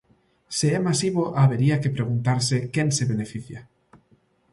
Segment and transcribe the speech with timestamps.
[0.57, 3.59] Se é masivo habería que preguntarse quen se beneficia.